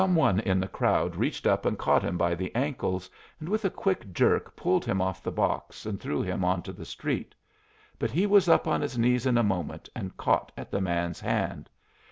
Some 0.01 0.15
one 0.15 0.39
in 0.39 0.59
the 0.59 0.67
crowd 0.67 1.15
reached 1.15 1.45
up 1.45 1.63
and 1.63 1.77
caught 1.77 2.01
him 2.01 2.17
by 2.17 2.33
the 2.33 2.51
ankles, 2.55 3.07
and 3.39 3.47
with 3.47 3.65
a 3.65 3.69
quick 3.69 4.11
jerk 4.13 4.55
pulled 4.55 4.83
him 4.83 4.99
off 4.99 5.21
the 5.21 5.29
box, 5.31 5.85
and 5.85 5.99
threw 5.99 6.23
him 6.23 6.43
on 6.43 6.63
to 6.63 6.73
the 6.73 6.85
street. 6.85 7.35
But 7.99 8.09
he 8.09 8.25
was 8.25 8.49
up 8.49 8.67
on 8.67 8.81
his 8.81 8.97
knees 8.97 9.27
in 9.27 9.37
a 9.37 9.43
moment, 9.43 9.89
and 9.95 10.17
caught 10.17 10.51
at 10.57 10.71
the 10.71 10.81
man's 10.81 11.19
hand. 11.19 11.69